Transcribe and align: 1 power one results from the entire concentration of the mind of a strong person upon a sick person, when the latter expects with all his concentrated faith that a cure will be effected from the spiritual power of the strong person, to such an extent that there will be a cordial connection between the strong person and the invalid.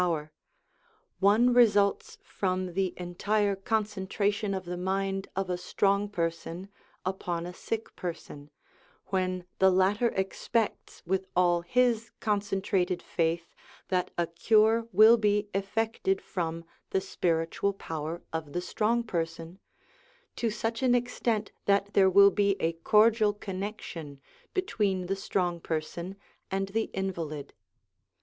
1 0.01 0.07
power 0.07 0.31
one 1.19 1.53
results 1.53 2.17
from 2.23 2.73
the 2.73 2.95
entire 2.97 3.55
concentration 3.55 4.55
of 4.55 4.65
the 4.65 4.75
mind 4.75 5.27
of 5.35 5.47
a 5.47 5.59
strong 5.59 6.09
person 6.09 6.69
upon 7.05 7.45
a 7.45 7.53
sick 7.53 7.95
person, 7.95 8.49
when 9.09 9.45
the 9.59 9.69
latter 9.69 10.07
expects 10.15 11.03
with 11.05 11.27
all 11.35 11.61
his 11.61 12.09
concentrated 12.19 12.99
faith 12.99 13.53
that 13.89 14.09
a 14.17 14.25
cure 14.25 14.87
will 14.91 15.17
be 15.17 15.47
effected 15.53 16.19
from 16.19 16.65
the 16.89 16.99
spiritual 16.99 17.71
power 17.71 18.23
of 18.33 18.53
the 18.53 18.61
strong 18.61 19.03
person, 19.03 19.59
to 20.35 20.49
such 20.49 20.81
an 20.81 20.95
extent 20.95 21.51
that 21.65 21.93
there 21.93 22.09
will 22.09 22.31
be 22.31 22.55
a 22.59 22.73
cordial 22.73 23.33
connection 23.35 24.19
between 24.55 25.05
the 25.05 25.15
strong 25.15 25.59
person 25.59 26.15
and 26.49 26.69
the 26.69 26.85
invalid. 26.91 27.53